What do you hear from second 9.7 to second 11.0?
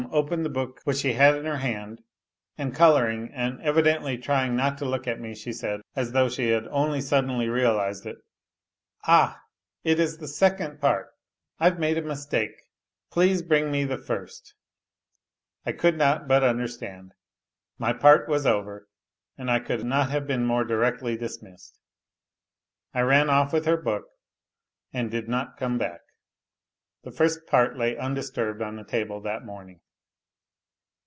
It is the second